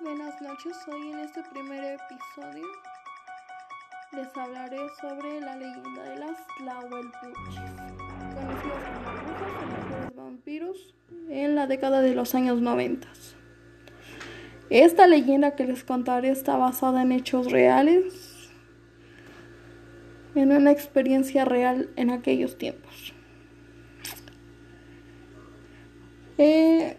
Buenas 0.00 0.40
noches, 0.40 0.76
hoy 0.86 1.10
en 1.10 1.18
este 1.18 1.42
primer 1.42 1.82
episodio 1.82 2.64
les 4.12 4.36
hablaré 4.36 4.78
sobre 5.00 5.40
la 5.40 5.56
leyenda 5.56 6.02
de 6.04 6.18
las 6.20 6.46
Tlahuelpuchis, 6.56 7.58
conocidas 8.32 8.84
como 8.94 9.16
brujas 9.24 10.14
vampiros 10.14 10.94
en 11.28 11.56
la 11.56 11.66
década 11.66 12.00
de 12.00 12.14
los 12.14 12.36
años 12.36 12.60
90. 12.60 13.08
Esta 14.70 15.08
leyenda 15.08 15.56
que 15.56 15.64
les 15.64 15.82
contaré 15.82 16.30
está 16.30 16.56
basada 16.56 17.02
en 17.02 17.10
hechos 17.10 17.50
reales, 17.50 18.52
en 20.36 20.52
una 20.52 20.70
experiencia 20.70 21.44
real 21.44 21.90
en 21.96 22.10
aquellos 22.10 22.56
tiempos. 22.56 23.14
Eh, 26.38 26.98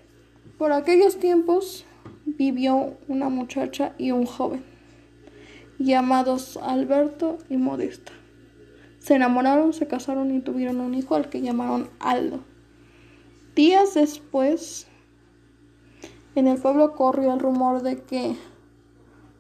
por 0.58 0.74
aquellos 0.74 1.18
tiempos 1.18 1.86
vivió 2.38 2.98
una 3.08 3.30
muchacha 3.30 3.94
y 3.98 4.12
un 4.12 4.26
joven, 4.26 4.64
llamados 5.78 6.58
Alberto 6.58 7.38
y 7.50 7.58
Modesta. 7.58 8.12
Se 9.00 9.16
enamoraron, 9.16 9.74
se 9.74 9.88
casaron 9.88 10.36
y 10.36 10.42
tuvieron 10.42 10.82
un 10.82 10.94
hijo 10.94 11.16
al 11.16 11.30
que 11.30 11.42
llamaron 11.42 11.90
Aldo. 12.00 12.42
Días 13.56 13.94
después, 13.94 14.88
en 16.36 16.48
el 16.48 16.60
pueblo 16.60 16.94
corrió 16.94 17.34
el 17.34 17.40
rumor 17.40 17.82
de 17.82 18.04
que 18.04 18.36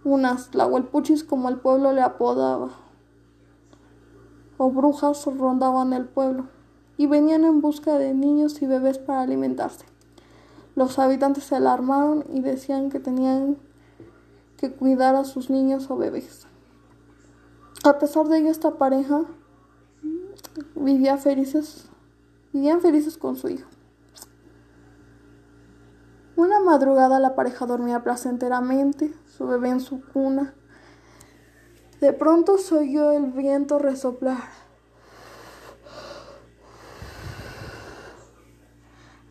unas 0.03 0.49
tlahuelpuchis, 0.49 1.23
como 1.23 1.49
el 1.49 1.57
pueblo 1.57 1.93
le 1.93 2.01
apodaba, 2.01 2.71
o 4.57 4.71
brujas 4.71 5.25
rondaban 5.25 5.93
el 5.93 6.05
pueblo 6.05 6.47
y 6.97 7.07
venían 7.07 7.45
en 7.45 7.61
busca 7.61 7.97
de 7.97 8.13
niños 8.13 8.61
y 8.61 8.65
bebés 8.65 8.97
para 8.97 9.21
alimentarse. 9.21 9.85
Los 10.79 10.97
habitantes 10.97 11.43
se 11.43 11.57
alarmaron 11.57 12.23
y 12.31 12.39
decían 12.39 12.89
que 12.89 13.01
tenían 13.01 13.57
que 14.55 14.71
cuidar 14.71 15.13
a 15.15 15.25
sus 15.25 15.49
niños 15.49 15.91
o 15.91 15.97
bebés. 15.97 16.47
A 17.83 17.99
pesar 17.99 18.29
de 18.29 18.37
ello, 18.37 18.49
esta 18.49 18.75
pareja 18.75 19.25
vivía 20.75 21.17
felices, 21.17 21.89
vivían 22.53 22.79
felices 22.79 23.17
con 23.17 23.35
su 23.35 23.49
hijo. 23.49 23.67
Una 26.37 26.61
madrugada 26.61 27.19
la 27.19 27.35
pareja 27.35 27.65
dormía 27.65 28.01
placenteramente, 28.01 29.13
su 29.25 29.47
bebé 29.47 29.71
en 29.71 29.81
su 29.81 30.01
cuna. 30.01 30.53
De 31.99 32.13
pronto 32.13 32.57
se 32.57 32.75
oyó 32.75 33.11
el 33.11 33.33
viento 33.33 33.79
resoplar 33.79 34.68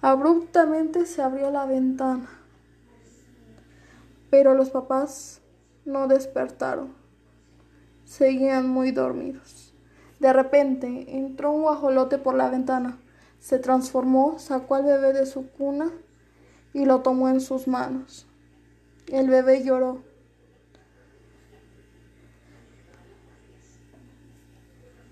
Abruptamente 0.00 1.06
se 1.06 1.22
abrió 1.22 1.50
la 1.50 1.66
ventana, 1.66 2.28
pero 4.30 4.54
los 4.54 4.70
papás 4.70 5.40
no 5.84 6.06
despertaron. 6.06 6.94
Seguían 8.04 8.68
muy 8.68 8.92
dormidos. 8.92 9.74
De 10.20 10.32
repente 10.32 11.16
entró 11.16 11.50
un 11.50 11.62
guajolote 11.62 12.18
por 12.18 12.36
la 12.36 12.48
ventana, 12.48 12.98
se 13.40 13.58
transformó, 13.58 14.38
sacó 14.38 14.76
al 14.76 14.84
bebé 14.84 15.12
de 15.12 15.26
su 15.26 15.50
cuna 15.50 15.90
y 16.72 16.84
lo 16.84 17.00
tomó 17.00 17.28
en 17.28 17.40
sus 17.40 17.66
manos. 17.66 18.26
El 19.08 19.28
bebé 19.28 19.64
lloró. 19.64 20.02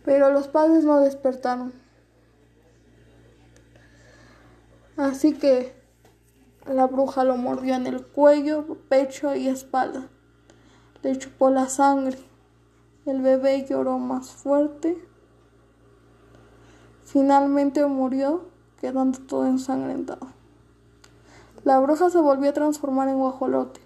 Pero 0.04 0.30
los 0.30 0.46
padres 0.46 0.84
no 0.84 1.00
despertaron. 1.00 1.72
Así 4.96 5.34
que 5.34 5.74
la 6.66 6.86
bruja 6.86 7.22
lo 7.22 7.36
mordió 7.36 7.74
en 7.74 7.86
el 7.86 8.04
cuello, 8.04 8.78
pecho 8.88 9.34
y 9.34 9.46
espalda. 9.46 10.08
Le 11.02 11.16
chupó 11.18 11.50
la 11.50 11.68
sangre. 11.68 12.18
El 13.04 13.20
bebé 13.20 13.66
lloró 13.68 13.98
más 13.98 14.30
fuerte. 14.30 14.96
Finalmente 17.04 17.86
murió, 17.86 18.46
quedando 18.80 19.20
todo 19.20 19.46
ensangrentado. 19.46 20.28
La 21.62 21.78
bruja 21.78 22.10
se 22.10 22.18
volvió 22.18 22.50
a 22.50 22.54
transformar 22.54 23.08
en 23.08 23.18
guajolote. 23.18 23.80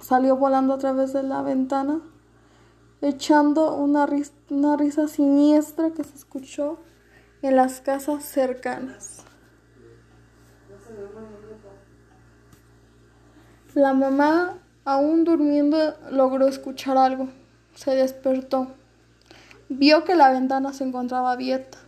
Salió 0.00 0.36
volando 0.36 0.74
a 0.74 0.78
través 0.78 1.12
de 1.12 1.22
la 1.22 1.42
ventana, 1.42 2.00
echando 3.02 3.74
una, 3.74 4.08
una 4.48 4.76
risa 4.76 5.08
siniestra 5.08 5.90
que 5.90 6.04
se 6.04 6.14
escuchó 6.14 6.78
en 7.42 7.56
las 7.56 7.80
casas 7.80 8.24
cercanas. 8.24 9.25
La 13.74 13.92
mamá, 13.92 14.58
aún 14.84 15.24
durmiendo, 15.24 15.94
logró 16.10 16.48
escuchar 16.48 16.96
algo. 16.96 17.28
Se 17.74 17.90
despertó. 17.94 18.68
Vio 19.68 20.04
que 20.04 20.14
la 20.14 20.30
ventana 20.30 20.72
se 20.72 20.84
encontraba 20.84 21.32
abierta. 21.32 21.78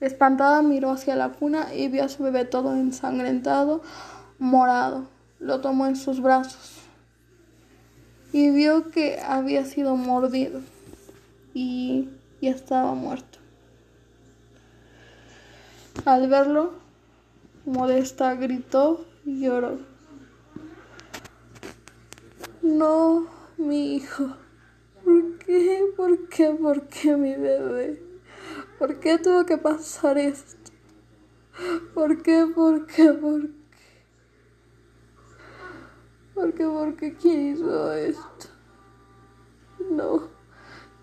Espantada 0.00 0.62
miró 0.62 0.90
hacia 0.90 1.16
la 1.16 1.30
cuna 1.30 1.74
y 1.74 1.88
vio 1.88 2.04
a 2.04 2.08
su 2.08 2.22
bebé 2.22 2.44
todo 2.44 2.74
ensangrentado, 2.74 3.82
morado. 4.38 5.08
Lo 5.40 5.60
tomó 5.60 5.86
en 5.86 5.96
sus 5.96 6.20
brazos 6.20 6.86
y 8.32 8.50
vio 8.50 8.90
que 8.90 9.18
había 9.20 9.64
sido 9.64 9.96
mordido 9.96 10.60
y, 11.54 12.10
y 12.40 12.48
estaba 12.48 12.92
muerto. 12.94 13.38
Al 16.04 16.28
verlo, 16.28 16.74
Modesta 17.66 18.32
gritó 18.36 19.04
y 19.24 19.40
lloró. 19.40 19.78
No, 22.62 23.26
mi 23.56 23.96
hijo. 23.96 24.36
¿Por 25.04 25.38
qué? 25.38 25.84
¿Por 25.96 26.28
qué? 26.28 26.50
¿Por 26.50 26.86
qué 26.86 27.16
mi 27.16 27.34
bebé? 27.34 28.00
¿Por 28.78 29.00
qué 29.00 29.18
tuvo 29.18 29.44
que 29.44 29.58
pasar 29.58 30.16
esto? 30.16 30.70
¿Por 31.92 32.22
qué? 32.22 32.46
¿Por 32.54 32.86
qué? 32.86 33.12
¿Por 33.12 33.42
qué? 33.42 33.50
¿Por 36.34 36.54
qué? 36.54 36.64
¿Por 36.64 36.96
qué? 36.96 37.16
¿Quién 37.16 37.52
hizo 37.52 37.92
esto? 37.94 38.46
No, 39.90 40.28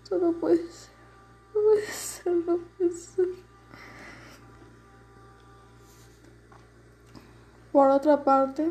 esto 0.02 0.16
no 0.18 0.32
puede 0.32 0.66
ser. 0.70 0.94
No 1.54 1.60
puede 1.60 1.86
ser, 1.86 2.34
no 2.34 2.56
puede 2.78 2.90
ser. 2.90 3.43
Por 7.74 7.90
otra 7.90 8.22
parte, 8.22 8.70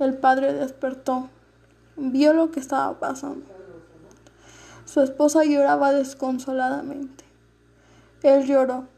el 0.00 0.18
padre 0.18 0.52
despertó, 0.52 1.30
vio 1.94 2.32
lo 2.32 2.50
que 2.50 2.58
estaba 2.58 2.98
pasando. 2.98 3.46
Su 4.84 5.02
esposa 5.02 5.44
lloraba 5.44 5.92
desconsoladamente. 5.92 7.22
Él 8.24 8.44
lloró. 8.44 8.88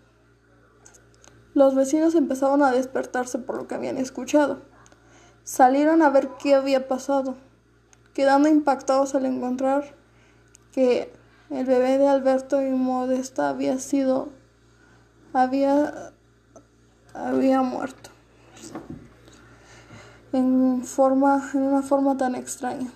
Los 1.53 1.75
vecinos 1.75 2.15
empezaron 2.15 2.63
a 2.63 2.73
despertarse 2.73 3.39
por 3.39 3.59
lo 3.59 3.69
que 3.69 3.75
habían 3.75 3.99
escuchado. 3.99 4.63
Salieron 5.43 6.01
a 6.01 6.09
ver 6.09 6.31
qué 6.43 6.55
había 6.55 6.89
pasado, 6.89 7.35
quedando 8.15 8.49
impactados 8.49 9.15
al 9.15 9.27
encontrar 9.27 9.85
que 10.73 11.13
el 11.51 11.67
bebé 11.67 11.99
de 11.99 12.09
Alberto 12.09 12.63
y 12.63 12.71
Modesta 12.71 13.51
había 13.51 13.79
sido 13.81 14.31
había 15.35 16.15
había 17.13 17.61
muerto 17.61 18.14
en, 20.33 20.85
forma, 20.85 21.51
en 21.55 21.63
una 21.63 21.83
forma 21.83 22.17
tan 22.17 22.35
extraña. 22.35 22.91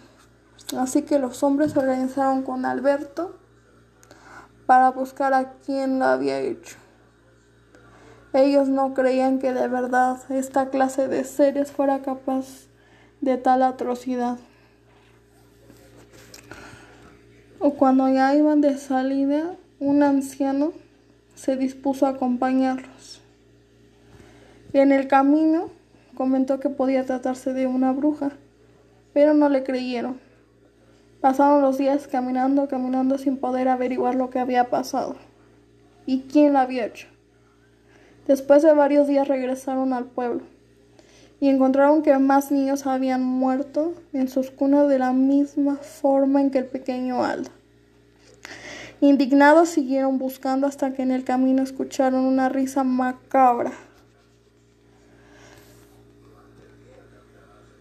Así 0.76 1.02
que 1.02 1.18
los 1.18 1.42
hombres 1.42 1.72
se 1.72 1.78
organizaron 1.78 2.42
con 2.42 2.64
Alberto 2.64 3.38
para 4.66 4.90
buscar 4.90 5.32
a 5.32 5.52
quien 5.52 5.98
lo 5.98 6.06
había 6.06 6.40
hecho. 6.40 6.76
Ellos 8.34 8.68
no 8.68 8.92
creían 8.92 9.38
que 9.38 9.54
de 9.54 9.68
verdad 9.68 10.18
esta 10.30 10.68
clase 10.68 11.08
de 11.08 11.24
seres 11.24 11.72
fuera 11.72 12.02
capaz 12.02 12.68
de 13.20 13.38
tal 13.38 13.62
atrocidad. 13.62 14.38
O 17.60 17.74
cuando 17.74 18.08
ya 18.08 18.34
iban 18.34 18.60
de 18.60 18.76
salida, 18.76 19.56
un 19.80 20.02
anciano 20.02 20.72
se 21.34 21.56
dispuso 21.56 22.06
a 22.06 22.10
acompañarlos. 22.10 23.22
En 24.78 24.92
el 24.92 25.08
camino 25.08 25.70
comentó 26.14 26.60
que 26.60 26.68
podía 26.68 27.04
tratarse 27.04 27.52
de 27.52 27.66
una 27.66 27.90
bruja, 27.90 28.30
pero 29.12 29.34
no 29.34 29.48
le 29.48 29.64
creyeron. 29.64 30.20
Pasaron 31.20 31.62
los 31.62 31.78
días 31.78 32.06
caminando, 32.06 32.68
caminando 32.68 33.18
sin 33.18 33.38
poder 33.38 33.66
averiguar 33.66 34.14
lo 34.14 34.30
que 34.30 34.38
había 34.38 34.70
pasado 34.70 35.16
y 36.06 36.20
quién 36.30 36.52
lo 36.52 36.60
había 36.60 36.86
hecho. 36.86 37.08
Después 38.28 38.62
de 38.62 38.72
varios 38.72 39.08
días 39.08 39.26
regresaron 39.26 39.92
al 39.92 40.04
pueblo 40.04 40.42
y 41.40 41.48
encontraron 41.48 42.02
que 42.02 42.16
más 42.16 42.52
niños 42.52 42.86
habían 42.86 43.24
muerto 43.24 43.94
en 44.12 44.28
sus 44.28 44.52
cunas 44.52 44.88
de 44.88 45.00
la 45.00 45.12
misma 45.12 45.78
forma 45.78 46.40
en 46.40 46.52
que 46.52 46.58
el 46.58 46.66
pequeño 46.66 47.24
Aldo. 47.24 47.50
Indignados 49.00 49.70
siguieron 49.70 50.18
buscando 50.18 50.68
hasta 50.68 50.92
que 50.92 51.02
en 51.02 51.10
el 51.10 51.24
camino 51.24 51.64
escucharon 51.64 52.24
una 52.24 52.48
risa 52.48 52.84
macabra 52.84 53.72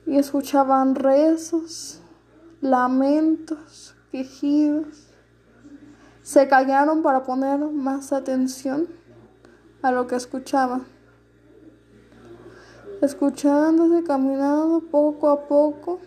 y 0.07 0.18
escuchaban 0.18 0.95
rezos, 0.95 2.00
lamentos, 2.62 3.94
quejidos. 4.09 5.09
Se 6.21 6.48
callaron 6.48 7.04
para 7.04 7.24
poner 7.24 7.59
más 7.59 8.13
atención 8.13 8.88
a 9.81 9.92
lo 9.92 10.07
que 10.07 10.15
escuchaban. 10.15 10.86
Escuchándose, 13.01 14.04
caminando 14.06 14.80
poco 14.80 15.30
a 15.30 15.45
poco, 15.45 16.00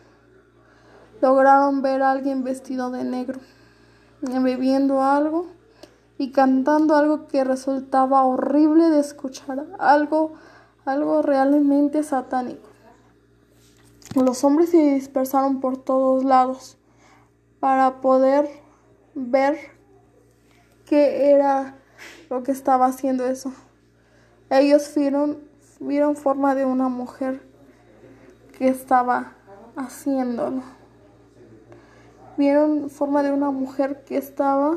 lograron 1.20 1.82
ver 1.82 2.02
a 2.02 2.10
alguien 2.10 2.42
vestido 2.42 2.90
de 2.90 3.04
negro, 3.04 3.38
bebiendo 4.22 5.02
algo 5.02 5.46
y 6.16 6.32
cantando 6.32 6.96
algo 6.96 7.28
que 7.28 7.44
resultaba 7.44 8.24
horrible 8.24 8.88
de 8.88 9.00
escuchar, 9.00 9.66
algo, 9.78 10.32
algo 10.86 11.20
realmente 11.20 12.02
satánico. 12.02 12.69
Los 14.16 14.42
hombres 14.42 14.70
se 14.70 14.94
dispersaron 14.94 15.60
por 15.60 15.76
todos 15.76 16.24
lados 16.24 16.76
para 17.60 18.00
poder 18.00 18.50
ver 19.14 19.56
qué 20.84 21.30
era 21.30 21.76
lo 22.28 22.42
que 22.42 22.50
estaba 22.50 22.86
haciendo 22.86 23.24
eso. 23.26 23.52
Ellos 24.50 24.92
vieron, 24.96 25.38
vieron 25.78 26.16
forma 26.16 26.56
de 26.56 26.64
una 26.64 26.88
mujer 26.88 27.40
que 28.58 28.66
estaba 28.66 29.34
haciéndolo. 29.76 30.62
Vieron 32.36 32.90
forma 32.90 33.22
de 33.22 33.30
una 33.30 33.52
mujer 33.52 34.02
que 34.04 34.16
estaba 34.16 34.76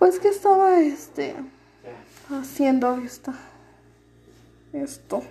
pues 0.00 0.18
que 0.18 0.26
estaba 0.26 0.80
este 0.80 1.36
haciendo 2.28 2.96
esta 2.96 3.32
esto 4.72 5.22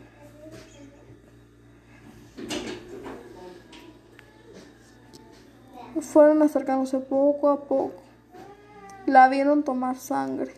fueron 5.99 6.41
acercándose 6.41 6.99
poco 6.99 7.49
a 7.49 7.61
poco. 7.65 7.93
La 9.05 9.27
vieron 9.27 9.63
tomar 9.63 9.97
sangre. 9.97 10.53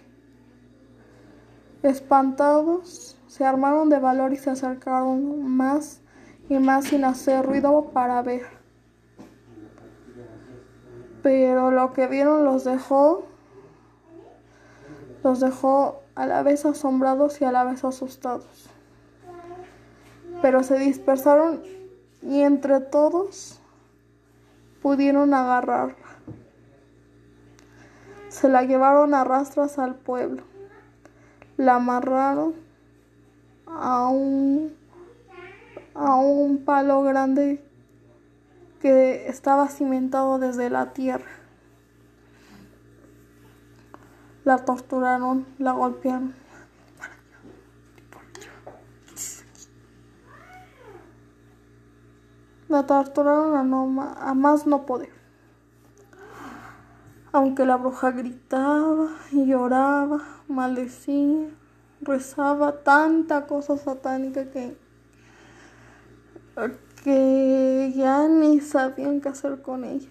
Espantados 1.81 3.17
se 3.27 3.45
armaron 3.45 3.89
de 3.89 3.99
valor 3.99 4.33
y 4.33 4.37
se 4.37 4.51
acercaron 4.51 5.43
más 5.43 6.01
y 6.49 6.59
más 6.59 6.85
sin 6.85 7.03
hacer 7.03 7.45
ruido 7.45 7.89
para 7.93 8.21
ver. 8.21 8.43
Pero 11.23 11.71
lo 11.71 11.93
que 11.93 12.07
vieron 12.07 12.45
los 12.45 12.63
dejó 12.63 13.25
los 15.23 15.39
dejó 15.39 16.01
a 16.15 16.25
la 16.25 16.43
vez 16.43 16.65
asombrados 16.65 17.41
y 17.41 17.45
a 17.45 17.51
la 17.51 17.63
vez 17.63 17.83
asustados. 17.85 18.69
Pero 20.41 20.63
se 20.63 20.77
dispersaron 20.77 21.63
y 22.21 22.41
entre 22.41 22.81
todos 22.81 23.61
pudieron 24.83 25.33
agarrarla. 25.33 25.95
Se 28.27 28.49
la 28.49 28.63
llevaron 28.63 29.13
a 29.13 29.23
rastras 29.23 29.79
al 29.79 29.95
pueblo. 29.95 30.43
La 31.55 31.75
amarraron 31.75 32.53
a 33.65 34.09
un, 34.09 34.75
a 35.95 36.15
un 36.17 36.65
palo 36.65 37.01
grande 37.01 37.63
que 38.81 39.29
estaba 39.29 39.69
cimentado 39.69 40.37
desde 40.37 40.69
la 40.69 40.91
tierra. 40.91 41.31
La 44.43 44.65
torturaron, 44.65 45.45
la 45.59 45.71
golpearon. 45.71 46.42
La 52.73 52.87
torturaron 52.87 53.55
a, 53.55 53.61
no, 53.61 54.01
a 54.01 54.33
más 54.33 54.65
no 54.65 54.87
poder. 54.87 55.11
Aunque 57.31 57.67
la 57.67 57.77
bruja 57.77 58.09
gritaba 58.09 59.09
y 59.31 59.45
lloraba, 59.45 60.23
maldecía, 60.47 61.49
rezaba 62.01 62.79
tanta 62.79 63.45
cosa 63.45 63.77
satánica 63.77 64.49
que, 64.49 64.75
que 67.03 67.93
ya 67.95 68.27
ni 68.27 68.59
sabían 68.59 69.21
qué 69.21 69.29
hacer 69.29 69.61
con 69.61 69.83
ella. 69.83 70.09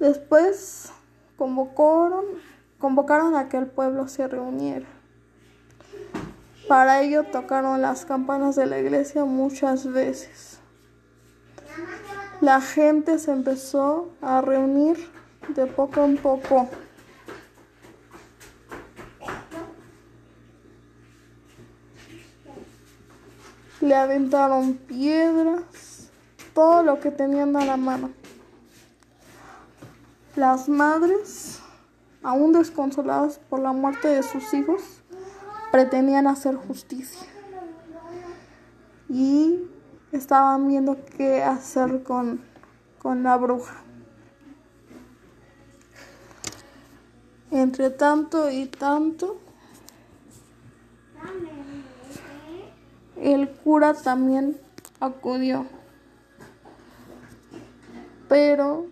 Después 0.00 0.92
convocaron, 1.38 2.26
convocaron 2.78 3.36
a 3.36 3.48
que 3.48 3.56
el 3.56 3.68
pueblo 3.68 4.06
se 4.06 4.28
reuniera. 4.28 4.86
Para 6.72 7.02
ello 7.02 7.24
tocaron 7.24 7.82
las 7.82 8.06
campanas 8.06 8.56
de 8.56 8.64
la 8.64 8.78
iglesia 8.78 9.26
muchas 9.26 9.86
veces. 9.92 10.58
La 12.40 12.62
gente 12.62 13.18
se 13.18 13.30
empezó 13.30 14.08
a 14.22 14.40
reunir 14.40 14.96
de 15.48 15.66
poco 15.66 16.02
en 16.02 16.16
poco. 16.16 16.70
Le 23.82 23.94
aventaron 23.94 24.72
piedras, 24.72 26.10
todo 26.54 26.82
lo 26.82 27.00
que 27.00 27.10
tenían 27.10 27.54
a 27.54 27.66
la 27.66 27.76
mano. 27.76 28.12
Las 30.36 30.70
madres, 30.70 31.60
aún 32.22 32.54
desconsoladas 32.54 33.38
por 33.50 33.60
la 33.60 33.72
muerte 33.72 34.08
de 34.08 34.22
sus 34.22 34.54
hijos, 34.54 35.01
pretendían 35.72 36.26
hacer 36.26 36.54
justicia 36.54 37.26
y 39.08 39.58
estaban 40.12 40.68
viendo 40.68 40.98
qué 41.16 41.42
hacer 41.42 42.02
con, 42.02 42.42
con 42.98 43.22
la 43.22 43.38
bruja. 43.38 43.76
Entre 47.50 47.88
tanto 47.90 48.50
y 48.50 48.66
tanto, 48.66 49.38
el 53.16 53.50
cura 53.50 53.94
también 53.94 54.58
acudió, 55.00 55.66
pero 58.28 58.86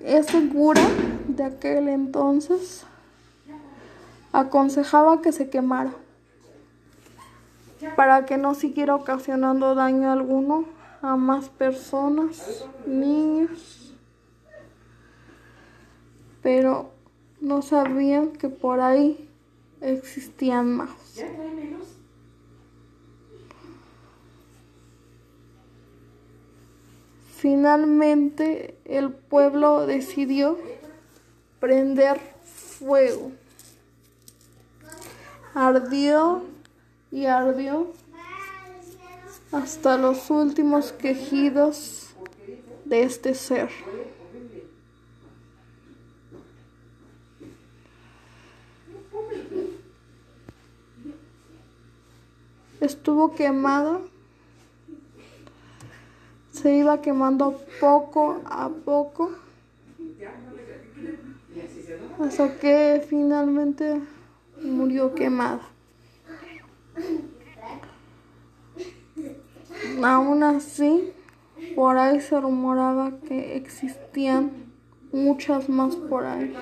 ese 0.00 0.48
cura 0.48 0.82
de 1.28 1.44
aquel 1.44 1.88
entonces 1.88 2.84
aconsejaba 4.32 5.20
que 5.20 5.32
se 5.32 5.50
quemara 5.50 5.92
para 7.96 8.24
que 8.24 8.36
no 8.36 8.54
siguiera 8.54 8.94
ocasionando 8.94 9.74
daño 9.74 10.10
alguno 10.10 10.64
a 11.02 11.16
más 11.16 11.48
personas, 11.48 12.64
niños, 12.86 13.92
pero 16.42 16.92
no 17.40 17.60
sabían 17.60 18.30
que 18.30 18.48
por 18.48 18.80
ahí 18.80 19.28
existían 19.80 20.76
más. 20.76 20.90
Finalmente 27.34 28.76
el 28.84 29.10
pueblo 29.10 29.84
decidió 29.86 30.56
prender 31.58 32.20
fuego. 32.44 33.32
Ardió 35.54 36.42
y 37.10 37.26
ardió 37.26 37.92
hasta 39.52 39.98
los 39.98 40.30
últimos 40.30 40.92
quejidos 40.92 42.14
de 42.84 43.02
este 43.02 43.34
ser. 43.34 43.68
Estuvo 52.80 53.34
quemada 53.34 54.00
se 56.62 56.76
iba 56.76 57.00
quemando 57.00 57.60
poco 57.80 58.40
a 58.44 58.68
poco 58.68 59.32
hasta 62.20 62.58
que 62.58 63.04
finalmente 63.08 64.00
murió 64.64 65.14
quemada. 65.14 65.60
Aún 70.02 70.42
así, 70.42 71.12
por 71.74 71.96
ahí 71.96 72.20
se 72.20 72.40
rumoraba 72.40 73.12
que 73.28 73.56
existían 73.56 74.50
muchas 75.12 75.68
más 75.68 75.96
por 75.96 76.24
ahí. 76.24 76.54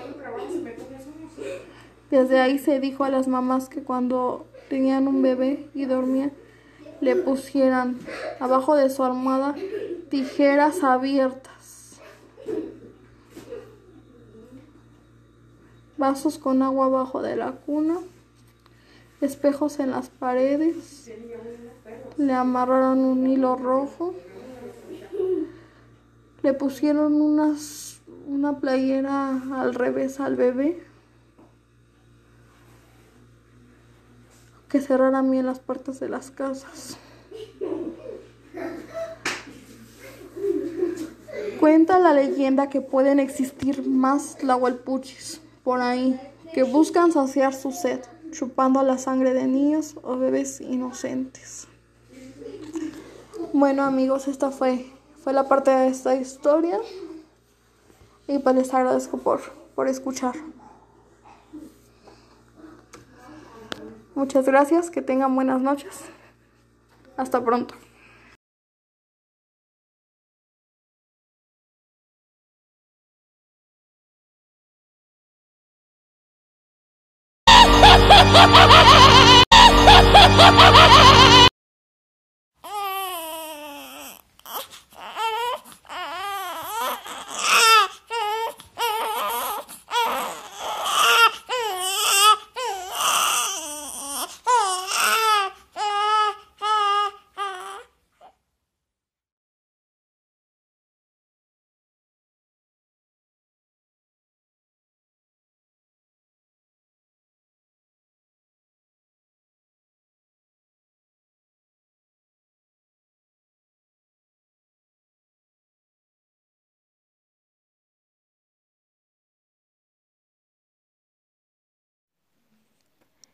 Desde 2.11 2.40
ahí 2.40 2.59
se 2.59 2.80
dijo 2.80 3.04
a 3.04 3.09
las 3.09 3.28
mamás 3.28 3.69
que 3.69 3.83
cuando 3.83 4.47
tenían 4.69 5.07
un 5.09 5.23
bebé 5.23 5.69
y 5.75 5.85
dormían, 5.85 6.33
le 7.00 7.16
pusieran 7.16 7.99
abajo 8.40 8.75
de 8.75 8.90
su 8.90 9.04
almohada 9.04 9.54
tijeras 10.11 10.83
abiertas, 10.83 11.60
vasos 16.00 16.38
con 16.38 16.62
agua 16.62 16.87
abajo 16.87 17.23
de 17.23 17.37
la 17.37 17.52
cuna 17.52 17.99
espejos 19.21 19.78
en 19.80 19.90
las 19.90 20.09
paredes, 20.09 21.11
le 22.16 22.33
amarraron 22.33 23.00
un 23.00 23.26
hilo 23.26 23.57
rojo, 23.57 24.14
le 26.42 26.54
pusieron 26.54 27.21
unas, 27.21 28.00
una 28.26 28.61
playera 28.61 29.42
al 29.61 29.75
revés 29.75 30.21
al 30.21 30.37
bebé, 30.37 30.83
que 34.69 34.80
cerraran 34.80 35.30
bien 35.30 35.47
las 35.47 35.61
puertas 35.61 36.00
de 36.00 36.09
las 36.09 36.30
casas. 36.30 36.97
Cuenta 41.59 41.99
la 41.99 42.14
leyenda 42.14 42.71
que 42.71 42.80
pueden 42.80 43.21
existir 43.21 43.87
más 43.87 44.38
tlahuelpuchis 44.38 45.42
por 45.64 45.81
ahí, 45.81 46.21
que 46.55 46.62
buscan 46.62 47.12
saciar 47.12 47.55
su 47.55 47.73
sed, 47.73 48.00
chupando 48.31 48.83
la 48.83 48.99
sangre 48.99 49.35
de 49.35 49.47
niños 49.47 49.97
o 50.02 50.17
bebés 50.17 50.61
inocentes. 50.61 51.67
Bueno 53.52 53.83
amigos, 53.83 54.29
esta 54.29 54.50
fue, 54.50 54.87
fue 55.23 55.33
la 55.33 55.49
parte 55.49 55.71
de 55.71 55.88
esta 55.88 56.14
historia 56.17 56.79
y 58.26 58.38
pues 58.38 58.55
les 58.55 58.73
agradezco 58.73 59.19
por, 59.19 59.40
por 59.75 59.88
escuchar. 59.88 60.35
Muchas 64.14 64.45
gracias, 64.45 64.90
que 64.90 65.02
tengan 65.02 65.35
buenas 65.35 65.61
noches. 65.61 66.02
Hasta 67.17 67.43
pronto. 67.43 67.75
ha 80.50 80.57
ha 80.57 80.73
ha! 80.75 80.80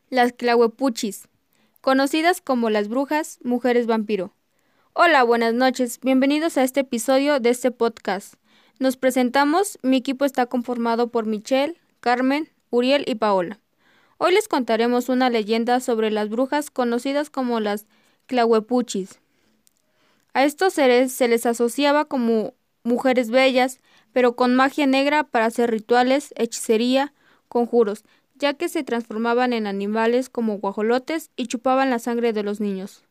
Las 0.09 0.31
clahuepuchis, 0.31 1.27
conocidas 1.81 2.39
como 2.39 2.69
las 2.69 2.87
brujas, 2.87 3.39
mujeres 3.43 3.87
vampiro. 3.87 4.33
Hola, 4.93 5.21
buenas 5.23 5.53
noches, 5.53 5.99
bienvenidos 6.01 6.57
a 6.57 6.63
este 6.63 6.79
episodio 6.79 7.41
de 7.41 7.49
este 7.49 7.71
podcast. 7.71 8.35
Nos 8.79 8.95
presentamos, 8.95 9.77
mi 9.81 9.97
equipo 9.97 10.23
está 10.23 10.45
conformado 10.45 11.09
por 11.09 11.25
Michelle, 11.25 11.75
Carmen, 11.99 12.47
Uriel 12.69 13.03
y 13.05 13.15
Paola. 13.15 13.59
Hoy 14.17 14.33
les 14.33 14.47
contaremos 14.47 15.09
una 15.09 15.29
leyenda 15.29 15.81
sobre 15.81 16.09
las 16.09 16.29
brujas 16.29 16.71
conocidas 16.71 17.29
como 17.29 17.59
las 17.59 17.85
clahuepuchis. 18.27 19.19
A 20.31 20.45
estos 20.45 20.71
seres 20.71 21.11
se 21.11 21.27
les 21.27 21.45
asociaba 21.45 22.05
como 22.05 22.53
mujeres 22.81 23.29
bellas, 23.29 23.81
pero 24.13 24.37
con 24.37 24.55
magia 24.55 24.87
negra 24.87 25.25
para 25.25 25.47
hacer 25.47 25.69
rituales, 25.69 26.33
hechicería, 26.37 27.13
conjuros, 27.49 28.05
ya 28.37 28.53
que 28.53 28.69
se 28.69 28.83
transformaban 28.83 29.53
en 29.53 29.67
animales 29.67 30.29
como 30.29 30.57
guajolotes 30.57 31.31
y 31.35 31.47
chupaban 31.47 31.89
la 31.89 31.99
sangre 31.99 32.33
de 32.33 32.43
los 32.43 32.59
niños. 32.59 33.03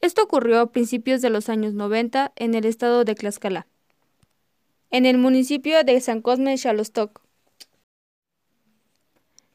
Esto 0.00 0.22
ocurrió 0.24 0.60
a 0.60 0.72
principios 0.72 1.22
de 1.22 1.30
los 1.30 1.48
años 1.48 1.74
90 1.74 2.32
en 2.36 2.54
el 2.54 2.64
estado 2.64 3.04
de 3.04 3.14
Tlaxcala, 3.14 3.66
en 4.90 5.06
el 5.06 5.18
municipio 5.18 5.84
de 5.84 6.00
San 6.00 6.20
Cosme 6.20 6.58
Xalostoc. 6.58 7.22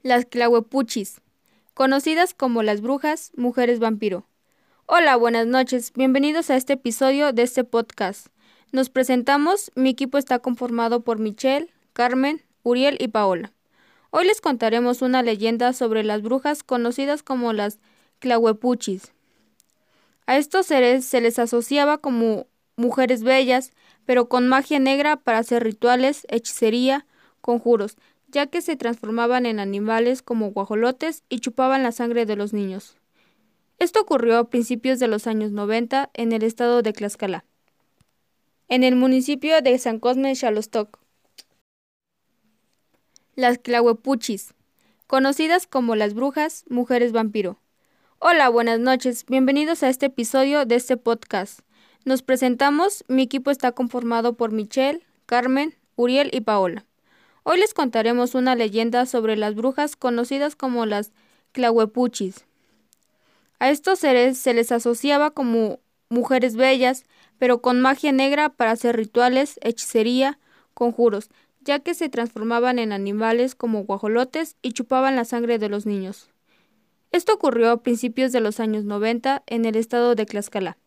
Las 0.04 0.25
clahuepuchis, 0.25 1.22
conocidas 1.74 2.34
como 2.34 2.63
las 2.63 2.82
brujas, 2.82 3.32
mujeres 3.36 3.80
vampiro. 3.80 4.25
Hola, 4.86 5.18
buenas 5.18 5.48
noches, 5.48 5.92
bienvenidos 5.94 6.50
a 6.50 6.56
este 6.56 6.74
episodio 6.74 7.34
de 7.34 7.44
este 7.44 7.66
podcast. 7.66 8.27
Nos 8.72 8.89
presentamos, 8.89 9.72
mi 9.75 9.89
equipo 9.89 10.18
está 10.18 10.39
conformado 10.39 11.01
por 11.04 11.20
Michelle, 11.20 11.74
Carmen, 11.94 12.42
Uriel 12.63 12.98
y 13.00 13.10
Paola. 13.10 13.54
Hoy 14.12 14.26
les 14.26 14.42
contaremos 14.42 15.02
una 15.02 15.22
leyenda 15.22 15.74
sobre 15.74 16.04
las 16.04 16.22
brujas 16.22 16.64
conocidas 16.64 17.24
como 17.24 17.54
las 17.54 17.80
clahuepuchis. 18.20 19.14
A 20.26 20.38
estos 20.38 20.66
seres 20.66 21.06
se 21.06 21.22
les 21.22 21.40
asociaba 21.40 21.98
como 21.98 22.48
mujeres 22.76 23.24
bellas, 23.24 23.72
pero 24.06 24.30
con 24.30 24.48
magia 24.48 24.80
negra 24.80 25.18
para 25.18 25.40
hacer 25.40 25.64
rituales, 25.64 26.26
hechicería, 26.30 27.06
conjuros, 27.42 27.98
ya 28.30 28.48
que 28.48 28.62
se 28.62 28.76
transformaban 28.76 29.46
en 29.46 29.60
animales 29.60 30.22
como 30.22 30.52
guajolotes 30.52 31.24
y 31.30 31.40
chupaban 31.40 31.84
la 31.84 31.92
sangre 31.92 32.26
de 32.26 32.36
los 32.36 32.54
niños. 32.54 32.98
Esto 33.80 34.02
ocurrió 34.02 34.38
a 34.38 34.50
principios 34.50 35.00
de 35.00 35.08
los 35.08 35.28
años 35.28 35.52
90 35.52 36.10
en 36.14 36.32
el 36.32 36.44
estado 36.44 36.82
de 36.82 36.94
Tlaxcala, 36.94 37.46
en 38.70 38.84
el 38.84 38.96
municipio 38.96 39.62
de 39.62 39.78
San 39.78 40.00
Cosme 40.00 40.36
Xalostoc. 40.36 41.00
Las 43.38 43.60
clahuepuchis, 43.60 44.56
conocidas 45.06 45.67
como 45.67 45.96
las 45.96 46.15
brujas, 46.15 46.65
mujeres 46.70 47.12
vampiro. 47.12 47.60
Hola, 48.17 48.50
buenas 48.50 48.79
noches, 48.79 49.27
bienvenidos 49.27 49.84
a 49.84 49.89
este 49.89 50.08
episodio 50.08 50.65
de 50.65 50.74
este 50.74 50.98
podcast. 50.98 51.60
Nos 52.03 52.24
presentamos, 52.24 53.06
mi 53.08 53.22
equipo 53.22 53.51
está 53.51 53.74
conformado 53.74 54.34
por 54.34 54.51
Michelle, 54.51 55.06
Carmen, 55.27 55.75
Uriel 55.96 56.32
y 56.34 56.41
Paola. 56.41 56.88
Hoy 57.44 57.60
les 57.60 57.75
contaremos 57.75 58.34
una 58.34 58.56
leyenda 58.56 59.06
sobre 59.06 59.36
las 59.36 59.53
brujas 59.53 59.96
conocidas 59.96 60.56
como 60.56 60.88
las 60.88 61.12
clahuepuchis. 61.51 62.44
A 63.60 63.70
estos 63.70 64.00
seres 64.00 64.39
se 64.39 64.56
les 64.56 64.72
asociaba 64.72 65.29
como 65.29 65.77
mujeres 66.10 66.56
bellas, 66.56 67.06
pero 67.38 67.62
con 67.62 67.82
magia 67.82 68.12
negra 68.12 68.50
para 68.50 68.72
hacer 68.72 68.98
rituales, 68.98 69.60
hechicería, 69.62 70.39
conjuros, 70.74 71.29
ya 71.68 71.80
que 71.80 71.94
se 71.94 72.08
transformaban 72.08 72.80
en 72.80 72.94
animales 72.94 73.54
como 73.54 73.84
guajolotes 73.84 74.56
y 74.62 74.72
chupaban 74.72 75.18
la 75.18 75.26
sangre 75.26 75.60
de 75.60 75.68
los 75.68 75.86
niños. 75.86 76.30
Esto 77.12 77.34
ocurrió 77.34 77.72
a 77.72 77.84
principios 77.84 78.32
de 78.32 78.40
los 78.40 78.62
años 78.62 78.86
90 78.86 79.44
en 79.46 79.66
el 79.66 79.76
estado 79.76 80.16
de 80.16 80.26
Tlaxcala, 80.26 80.78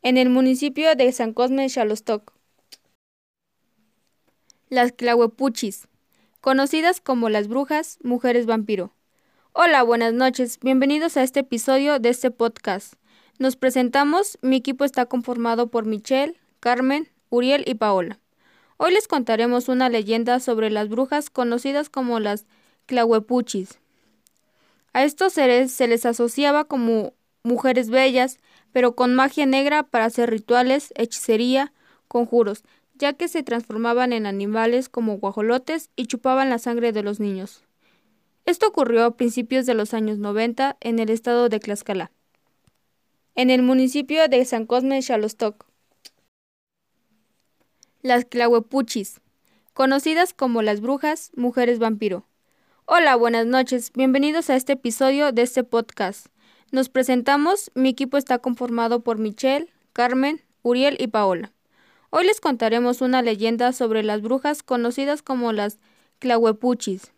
en 0.00 0.16
el 0.16 0.30
municipio 0.30 0.96
de 0.96 1.12
San 1.12 1.34
Cosme 1.34 1.68
Xalostoc. 1.68 2.32
Las 4.70 4.92
clahuepuchis, 4.92 5.86
conocidas 6.40 7.02
como 7.02 7.28
las 7.28 7.46
brujas, 7.46 7.98
mujeres 8.02 8.46
vampiro. 8.46 8.94
Hola, 9.52 9.82
buenas 9.82 10.14
noches, 10.14 10.58
bienvenidos 10.60 11.18
a 11.18 11.22
este 11.22 11.40
episodio 11.40 11.98
de 11.98 12.08
este 12.08 12.30
podcast. 12.30 12.94
Nos 13.38 13.56
presentamos, 13.56 14.38
mi 14.40 14.56
equipo 14.56 14.86
está 14.86 15.04
conformado 15.04 15.70
por 15.70 15.84
Michelle, 15.84 16.40
Carmen, 16.58 17.10
Uriel 17.28 17.64
y 17.66 17.74
Paola. 17.74 18.18
Hoy 18.80 18.92
les 18.92 19.08
contaremos 19.08 19.68
una 19.68 19.88
leyenda 19.88 20.38
sobre 20.38 20.70
las 20.70 20.88
brujas 20.88 21.30
conocidas 21.30 21.90
como 21.90 22.20
las 22.20 22.46
clahuepuchis. 22.86 23.80
A 24.92 25.02
estos 25.02 25.32
seres 25.32 25.72
se 25.72 25.88
les 25.88 26.06
asociaba 26.06 26.64
como 26.64 27.12
mujeres 27.42 27.90
bellas, 27.90 28.38
pero 28.70 28.94
con 28.94 29.16
magia 29.16 29.46
negra 29.46 29.82
para 29.82 30.04
hacer 30.04 30.30
rituales, 30.30 30.92
hechicería, 30.94 31.72
conjuros, 32.06 32.62
ya 32.94 33.14
que 33.14 33.26
se 33.26 33.42
transformaban 33.42 34.12
en 34.12 34.26
animales 34.26 34.88
como 34.88 35.18
guajolotes 35.18 35.90
y 35.96 36.06
chupaban 36.06 36.48
la 36.48 36.60
sangre 36.60 36.92
de 36.92 37.02
los 37.02 37.18
niños. 37.18 37.64
Esto 38.44 38.68
ocurrió 38.68 39.04
a 39.04 39.16
principios 39.16 39.66
de 39.66 39.74
los 39.74 39.92
años 39.92 40.18
90 40.18 40.76
en 40.80 41.00
el 41.00 41.10
estado 41.10 41.48
de 41.48 41.58
Tlaxcala, 41.58 42.12
en 43.34 43.50
el 43.50 43.62
municipio 43.62 44.28
de 44.28 44.44
San 44.44 44.66
Cosme 44.66 45.02
Xalostoc. 45.02 45.67
Las 48.02 48.24
clahuepuchis, 48.24 49.20
conocidas 49.74 50.32
como 50.32 50.62
las 50.62 50.80
brujas, 50.80 51.32
mujeres 51.34 51.80
vampiro. 51.80 52.28
Hola, 52.84 53.16
buenas 53.16 53.44
noches, 53.44 53.90
bienvenidos 53.92 54.50
a 54.50 54.54
este 54.54 54.74
episodio 54.74 55.32
de 55.32 55.42
este 55.42 55.64
podcast. 55.64 56.28
Nos 56.70 56.88
presentamos, 56.90 57.72
mi 57.74 57.88
equipo 57.88 58.16
está 58.16 58.38
conformado 58.38 59.00
por 59.00 59.18
Michelle, 59.18 59.68
Carmen, 59.92 60.40
Uriel 60.62 60.96
y 61.00 61.08
Paola. 61.08 61.50
Hoy 62.10 62.24
les 62.24 62.40
contaremos 62.40 63.00
una 63.00 63.20
leyenda 63.20 63.72
sobre 63.72 64.04
las 64.04 64.22
brujas 64.22 64.62
conocidas 64.62 65.20
como 65.20 65.50
las 65.50 65.80
clahuepuchis. 66.20 67.10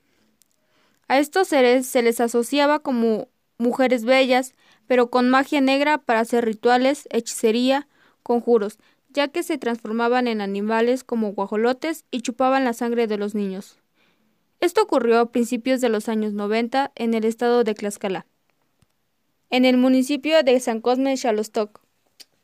A 1.08 1.18
estos 1.18 1.48
seres 1.48 1.88
se 1.88 2.00
les 2.00 2.22
asociaba 2.22 2.78
como 2.78 3.28
mujeres 3.58 4.06
bellas, 4.06 4.54
pero 4.86 5.10
con 5.10 5.28
magia 5.28 5.60
negra 5.60 5.98
para 5.98 6.20
hacer 6.20 6.46
rituales, 6.46 7.06
hechicería, 7.10 7.86
conjuros, 8.22 8.78
ya 9.12 9.28
que 9.28 9.42
se 9.42 9.58
transformaban 9.58 10.28
en 10.28 10.40
animales 10.40 11.04
como 11.04 11.32
guajolotes 11.32 12.04
y 12.10 12.22
chupaban 12.22 12.64
la 12.64 12.72
sangre 12.72 13.06
de 13.06 13.18
los 13.18 13.34
niños. 13.34 13.78
Esto 14.60 14.82
ocurrió 14.82 15.18
a 15.20 15.32
principios 15.32 15.80
de 15.80 15.88
los 15.88 16.08
años 16.08 16.32
90 16.32 16.92
en 16.94 17.14
el 17.14 17.24
estado 17.24 17.64
de 17.64 17.74
Tlaxcala. 17.74 18.26
En 19.48 19.64
el 19.64 19.76
municipio 19.78 20.42
de 20.42 20.60
San 20.60 20.80
Cosme 20.80 21.16
Xalostoc, 21.16 21.80